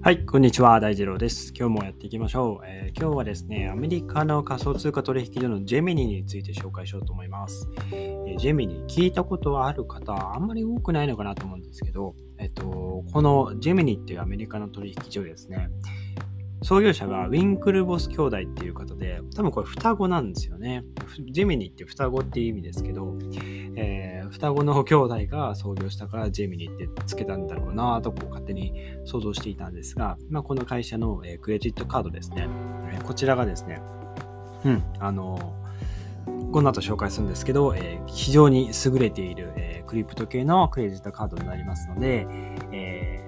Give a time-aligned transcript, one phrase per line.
[0.00, 1.52] はい、こんにちは、大二郎です。
[1.58, 7.68] 今日もやっていきましょう、えー、今日はですね、アメリカの仮想通貨取引所のジェミニについて紹介しようと思います。
[7.92, 15.68] えー、ジェミニ、聞いたことはある方、あんまり多くないのかなと思うんですけど、えっと、このジェミニっていうアメリカの取引所ですね、
[16.62, 20.84] 創業者がウィンクルボス兄弟っていう方で、多分これ双子なんですよね。
[21.30, 23.16] ジェミニって双子っていう意味ですけど、
[23.76, 28.72] えー、双子の兄弟が創業したからジェミニってつけたんだろうなとこう勝手に
[29.04, 32.48] 想像していたんですが、まあ、この会社の、えー、クレジットカードですね、
[32.92, 33.80] えー、こちらがですね、
[34.64, 35.54] うん、あの
[36.52, 42.26] この後紹介するんですけど、えー、非常に優れている、えー、クリプト系のクレジットカードになりますので、
[42.72, 43.27] えー、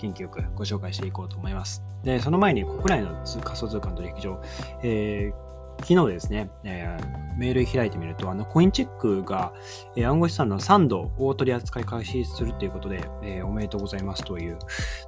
[0.00, 1.82] 元気よくご紹介していこうと思います。
[2.02, 3.08] で、その前に国内の
[3.42, 4.40] 仮想通貨の取引所、
[4.82, 5.50] えー
[5.80, 9.52] 昨日ですね、えー、メール開いてみると、あの、コインチェックが、
[9.96, 14.58] えー、暗号資産の3度を取り扱い開始するということで、えー、おめでとうございますという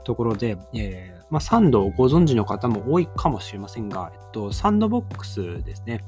[0.05, 6.01] ところで、えー、まあ、サンドをご存知の方も多いかもしれませんが、えっと、サンドボックスですね、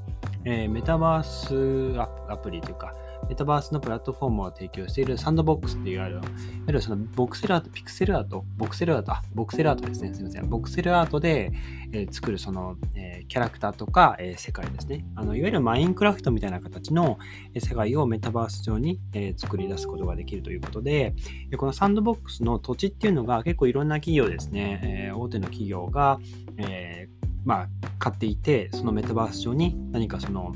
[0.44, 2.94] えー、メタバースアプリというか、
[3.28, 6.22] メタバースのプラットフォームを提供しているサンドボックスっていうある、いわ
[6.67, 10.14] ゆるそのボクセルアート、ピクセルアート、ボクセルアート、あ、ボクセルアートですね。
[10.14, 10.48] すみません。
[10.48, 11.52] ボクセルアートで、
[11.92, 15.06] えー、作るその、えー、キャラクターとか、えー、世界ですね。
[15.14, 17.19] あのいわゆるマインクラフトみたいな形の、
[17.55, 21.14] え世界をメタバース上に、え作り出すことができるということで、
[21.56, 26.19] このサンドボックスの土地っていうのが結構いろんな企業ですね、え大手の企業が、
[26.58, 27.08] え
[27.45, 30.55] まあ、買っていて、そのメタバース上に何かその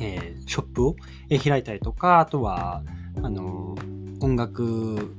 [0.00, 0.96] えー、ショップを
[1.42, 2.82] 開いたりとか、あとは、
[3.22, 3.74] あの、
[4.20, 5.14] 音楽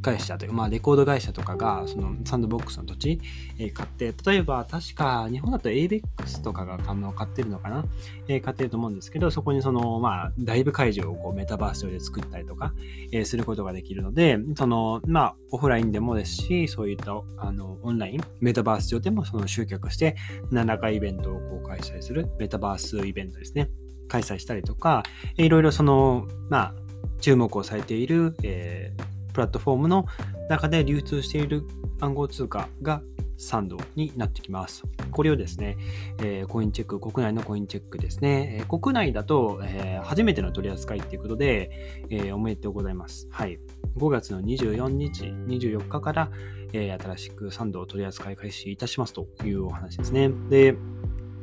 [0.00, 3.20] 会社という、まあ、レコード会社とかが、そのサンドボックスの土地、
[3.58, 7.84] えー、買って、例えば、確か、日本だと ABEX とかが買ってるのかな、
[8.28, 12.72] えー、買ってると思うんですけど、そこにその、まあ、ライブ会場をこうメタバース上で作ったりとか、
[13.12, 20.16] えー、することができるので、その、まあ、オフラインでもですし、そういった、あの、オンライン、メタバース上でもその集客して、
[20.50, 23.70] 何らかイベントをこう開催する、メタバースイベントですね。
[24.10, 25.04] 開催したりとか、
[25.36, 26.74] いろいろその、まあ、
[27.20, 30.06] 注目をされている、えー、プラットフォームの
[30.48, 31.64] 中で流通している
[32.00, 33.02] 暗号通貨が
[33.38, 34.82] サンドになってきます。
[35.12, 35.78] これをですね、
[36.18, 38.58] えー、コインチェック、国内のコインチェックですね。
[38.60, 41.70] えー、国内だと、えー、初めての取り扱いっていうことで、
[42.10, 43.28] えおめでとうございます。
[43.30, 43.58] はい。
[43.96, 46.30] 5月の24日、24日から、
[46.74, 50.30] え新しくサンドを取り扱い開始いたしますというお話ですね。
[50.50, 50.76] で、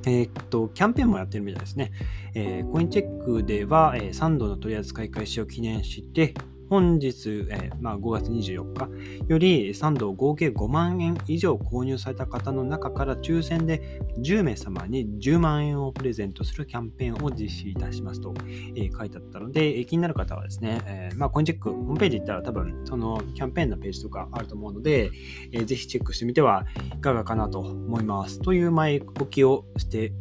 [0.06, 1.92] えー、っと、キャンペーンもやってるみたいですね。
[2.34, 6.34] えー、コインチェックでは、えー、3度の取り扱い開始を記念して、
[6.70, 8.90] 本日、えー、まあ、5月24日
[9.28, 18.34] より3度合計5万円以上購入された方の中から抽選で10名様に10万円をプレゼントするキャンペーンを実施いたしますと、
[18.76, 25.12] えー、書いてあったので、えー、気になる方はですね、えまあ、コインチェック、ホームページ行ったら多分そのキャンペーンのページとかあると思うので、
[25.52, 26.66] えー、ぜひチェックしてみては
[26.98, 28.40] いかがかなと思います。
[28.40, 30.12] という前置きをして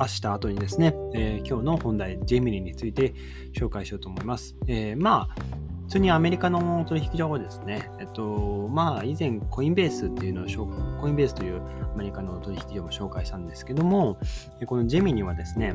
[0.00, 3.14] 明日後にですね、えー、今日の本題、ジェミニについて
[3.52, 4.54] 紹介しようと思います。
[4.68, 5.42] えー、まあ、
[5.86, 11.62] 普通にアメリカの取引所はですね、えっと、まあ、以前、コインベースっていうのを、コインベースという
[11.94, 14.18] アメリカの取引所も紹介したんですけども、
[14.66, 15.74] このジェミニはですね、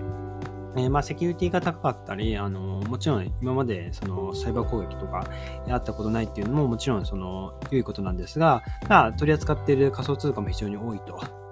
[0.76, 5.28] えー、まあ、セキュリティが高かったり、あのもちろん今までそのサイバー攻撃とか
[5.70, 11.43] あったことないっていうのももちろんその良いことなんですが、まあ、取り扱っている仮想通貨も非常に多いと。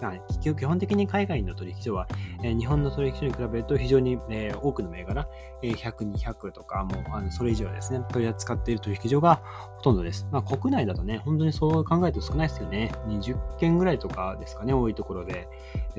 [0.41, 2.07] 基本的に海外の取引所は、
[2.41, 4.17] 日本の取引所に比べると非常に、
[4.61, 5.27] 多くの銘柄、
[5.61, 9.41] え、100、200とかもあのそれ以上ですね、取り扱っている取引所が
[9.77, 10.27] ほとんどです。
[10.31, 12.91] まあ、国内だとね、本当にそう考えると少ないですよね。
[13.07, 15.47] 20件ぐらいとかですかね、多いところで。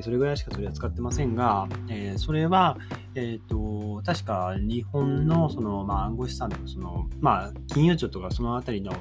[0.00, 1.68] それぐらいしか取り扱ってませんが、
[2.16, 2.78] それは、
[3.14, 8.98] えっ、と、確か日本のその、まあ、暗号資産のその、まあ、金融庁とかそのあたりの、ちょ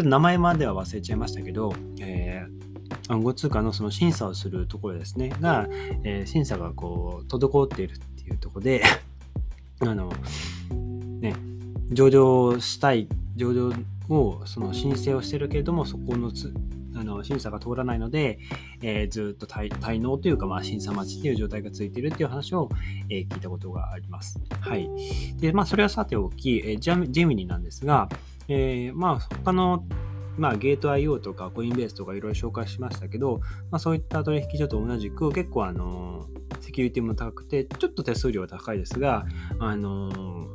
[0.00, 2.71] っと名前までは忘れちゃいましたけど、えー
[3.12, 5.66] 暗号通貨のその審査をするところですね、が、
[6.04, 8.82] えー、審査がこう、滞っているっていうところで
[9.80, 10.12] あの、
[11.20, 11.34] ね、
[11.90, 13.72] 上場したい、上場
[14.08, 16.52] をその申請をしてるけれども、そこのつ
[16.94, 18.38] あの審査が通らないので、
[18.82, 22.68] えー、ずっと滞納というか、まあ、審査待ちっていう状態が続いているっていう話を、
[23.08, 24.38] えー、聞いたことがあります。
[24.60, 24.88] はい。
[25.38, 28.08] で、まあ、それはさておき、えー、ジェミニなんですが、
[28.48, 29.84] えー、まあ、他の
[30.38, 33.40] まあ、ゲート IO とかコインベースとかいろいろ紹介しましたけど、
[33.70, 36.26] まあ、そういった取引所と同じく結構あの
[36.60, 39.26] セキュリティも高くてちょっと手数料は高いですが
[39.58, 40.48] あの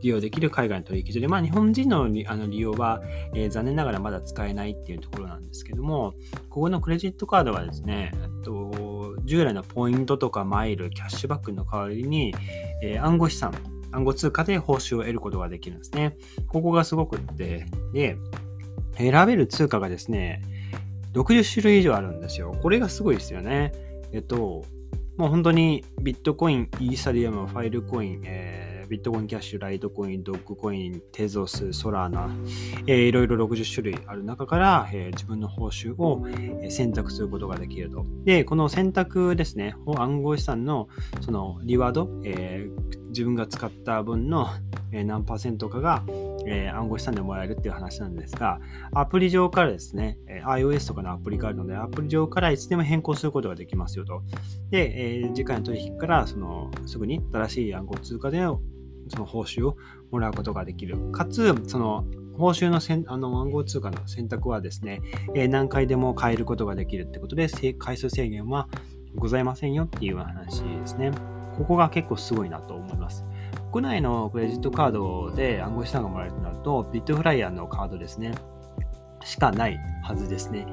[0.00, 3.02] 利用できる海外の取引所で、まあ、日本人のあの利用は、
[3.34, 6.14] えー、残念ながらまだ使えないっていうところなんですけども
[6.48, 8.12] ここのクレジットカードはですね
[8.44, 12.34] と従来のポイントとかマイルキャッシュバックの代わりに、
[12.82, 13.52] えー、暗号資産
[13.94, 16.16] 暗号通貨で報酬を得ることができるんですね。
[16.48, 18.16] ここがすごくって、で、
[18.96, 20.42] 選べる通貨がですね、
[21.14, 22.56] 60種類以上あるんですよ。
[22.62, 23.72] これがすごいですよね。
[24.12, 24.64] えっと、
[25.16, 32.30] もう本当にビットコイン、イーサリアム、ファイルコイン、えービットコインキャッシュ、ライトコイン、ドッグコイン、テゾス、ソラーナ、
[32.86, 36.24] えー、いろいろ60種類ある中から、えー、自分の報酬を
[36.70, 38.04] 選択することができると。
[38.24, 40.88] で、この選択ですね、暗号資産の
[41.20, 44.48] そのリワード、えー、自分が使った分の
[44.92, 46.04] 何パーセントかが、
[46.46, 48.60] えー、暗号資産でもらえるっていう話なんですが、
[48.92, 54.22] アプリ上からですね、iOS とかのアプリがあるので、アプリ上からいつでも変更することができますよと。
[54.70, 58.60] で、えー、次回の取引からそのすぐに新しい暗号通貨での
[59.08, 59.76] その報酬を
[60.10, 60.96] もらうことができる。
[61.12, 62.04] かつ、その
[62.36, 65.00] 報酬のせんあの暗号通貨の選択はですね、
[65.34, 67.48] えー、何回でも変えることができるってことで、
[67.78, 68.68] 回数制限は
[69.14, 71.12] ございませんよっていう話ですね。
[71.56, 73.24] ここが結構すごいなと思います。
[73.74, 78.32] 国内のクレジットカードで暗号資産がもらえるとなると、ビットフライヤーのカードですね、
[79.24, 80.64] しかないはずですね。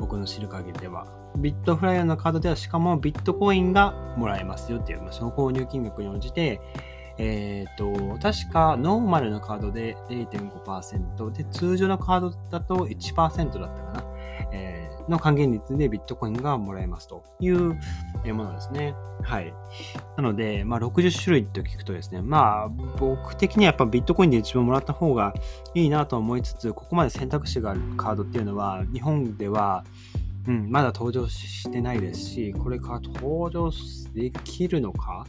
[0.00, 1.06] 僕の知る限りでは。
[1.36, 6.62] ビットフライヤーのカードではしかもビットコインがもらえますよっていう、その購入金額に応じて、
[7.18, 14.04] えっ、ー、と、確かノーマルのカードで0.5%で、通常のカードだと1%だったかな。
[14.52, 17.58] えー、の還元率でビットコインがもらえますという
[18.34, 18.94] ものですね。
[19.22, 19.52] はい。
[20.16, 25.34] なので、まあ、60種類って聞くとですね、まあ、僕的にはやっぱビットコインで一番もらった方が
[25.74, 29.84] いいなと思いつつ、ここまで選択肢があるカードっていうのは、日本では、
[30.46, 33.70] うん、まだ登場してないですし、これから登場
[34.14, 35.26] できるのか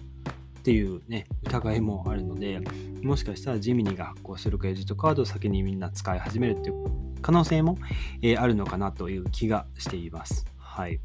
[0.68, 2.60] っていうね、疑いもあるので、
[3.02, 6.76] もしかしたらジミニが発行するクレジットカードを先にみんな使い始めるっていう
[7.22, 7.78] 可能性も、
[8.22, 10.46] えー、あるのかなという気がしています。
[10.58, 11.00] はい。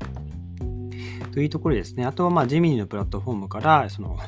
[1.31, 2.05] というところですね。
[2.05, 4.19] あとは、まあ、ジミニのプラットフォームから、その、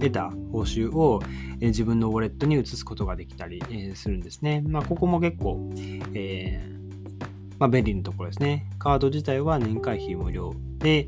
[0.00, 1.22] 得た報酬を、
[1.60, 3.62] 自分のウォレットに移すことができたり、
[3.94, 4.64] するんですね。
[4.66, 5.70] まあ、ここも結構、
[6.12, 8.68] えー、まあ、便利なところですね。
[8.80, 11.06] カード自体は年会費無料で、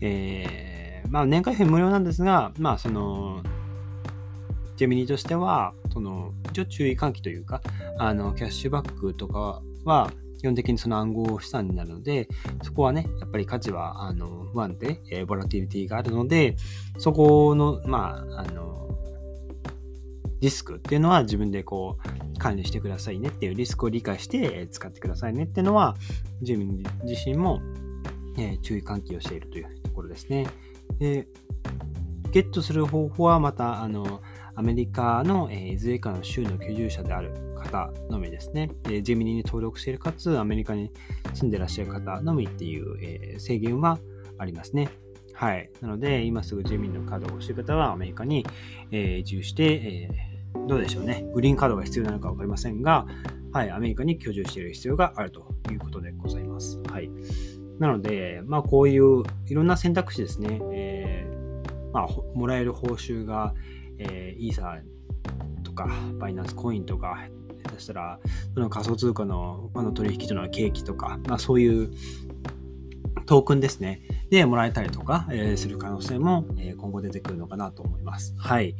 [0.00, 0.75] えー
[1.10, 3.42] まあ、年会費無料なんですが、まあ、その、
[4.76, 7.62] ジェミニとしては、その、一応注意喚起というか、
[7.98, 12.28] あの、キャッシュバックとかは、基本的にその暗号資産になるので、
[12.62, 16.56] そこはね、やっぱり価値は、あの、不安定、え、ボラティリティがあるので、
[16.98, 18.76] そこの、まあ、あの、
[20.40, 21.98] リスクっていうのは自分でこ
[22.34, 25.96] う管理してくださいねっていうリスクを理解して使ってくださいねっていうのは
[26.40, 27.60] 自分自身も、
[28.62, 30.46] 注意喚起をしているというところですね。
[30.98, 31.28] で、
[32.30, 34.20] ゲットする方法はまた、あの、
[34.54, 38.70] アメリカの、え、いずれかの州の居住者である方のみですね。
[38.90, 40.90] え、ジェミニに登録しているかつ、アメリカに
[41.34, 43.98] 住んでらっしゃる方のみっていう、え、制限は
[44.38, 44.88] ありますね。
[45.34, 45.70] はい。
[45.82, 48.46] なので、今すぐジェミニのカードが欲しい方はアメリカに、
[48.90, 50.08] え、移住して、え、
[50.66, 51.26] どうでしょうね。
[51.34, 53.06] グリーンカードが必要なのか分かりませんが、
[53.52, 56.45] はい、アメリカに居住している必要があるということでございます。
[57.78, 63.54] なので、まあ、こういういろんな選択肢ですね、えー、まあ、もらえる報酬が、
[63.98, 65.88] えー、イーサーとか、
[66.18, 67.28] バイナンスコインとか、
[67.64, 68.18] 下手したら、
[68.54, 71.90] その仮想通貨のあの取引所のケーキとか、まあ、そういう
[73.26, 74.02] トークンですね。
[74.30, 78.34] で、もらえたりとか、えー、する可能性も、えー、今後出てくるのかなと思います。
[78.38, 78.74] はい。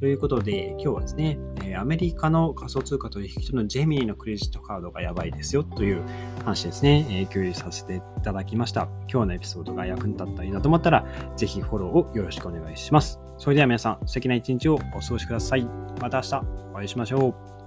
[0.00, 6.02] ということで、今日はですね、え、アメリカの仮想通貨取引所のジェミニのクレジットカードがやばいですよという
[6.44, 8.88] 話ですね、え共有させていただきました。
[9.12, 11.04] 今日のエピソードが役に立ったらいいなと思ったら、
[11.36, 13.20] ぜひフォローをよろしくお願いします。
[13.38, 15.64] それでは皆さん、素敵な一日をお過ごしください。
[16.00, 16.34] また明日
[16.72, 17.57] お会いしましょう。